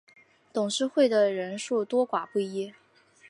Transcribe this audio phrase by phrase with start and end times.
[0.51, 2.73] 董事会的人数多寡不一。